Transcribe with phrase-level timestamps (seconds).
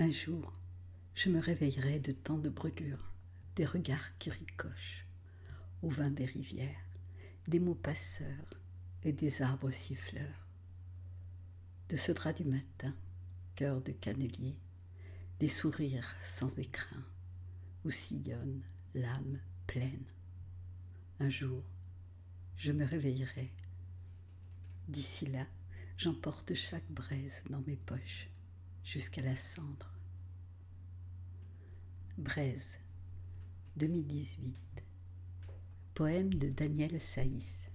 [0.00, 0.52] Un jour,
[1.14, 3.12] je me réveillerai de tant de brûlures,
[3.54, 5.06] des regards qui ricochent,
[5.82, 6.84] au vin des rivières,
[7.46, 8.58] des mots passeurs
[9.04, 10.48] et des arbres siffleurs.
[11.90, 12.92] De ce drap du matin,
[13.54, 14.56] cœur de cannelier,
[15.38, 17.04] des sourires sans écrin,
[17.84, 18.62] où sillonne
[18.96, 19.38] l'âme
[19.68, 20.06] pleine.
[21.20, 21.62] Un jour,
[22.56, 23.52] je me réveillerai.
[24.88, 25.46] D'ici là,
[25.96, 28.28] j'emporte chaque braise dans mes poches
[28.84, 29.90] jusqu'à la cendre.
[32.18, 32.78] Braise,
[33.76, 34.54] 2018.
[35.94, 37.70] Poème de Daniel Saïs.